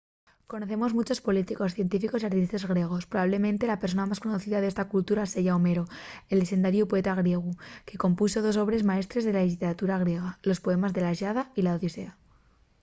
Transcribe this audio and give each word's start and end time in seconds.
conocemos 0.51 0.93
munchos 0.95 1.21
políticos 1.27 1.75
científicos 1.77 2.19
y 2.19 2.25
artistes 2.27 2.67
griegos. 2.71 3.05
probablemente 3.11 3.67
la 3.71 3.81
persona 3.83 4.09
más 4.09 4.23
conocida 4.25 4.57
d’esta 4.61 4.89
cultura 4.93 5.29
seya 5.33 5.55
homero 5.57 5.83
el 6.31 6.37
llexendariu 6.39 6.83
poeta 6.91 7.17
griegu 7.21 7.51
que 7.87 8.01
compunxo 8.03 8.39
dos 8.41 8.59
obres 8.63 8.87
maestres 8.89 9.23
de 9.25 9.33
la 9.35 9.45
lliteratura 9.47 10.01
griega: 10.03 10.31
los 10.49 10.61
poemes 10.65 10.91
de 10.93 11.01
la 11.03 11.13
iliada 11.15 11.43
y 11.59 11.61
la 11.63 11.75
odisea 11.77 12.11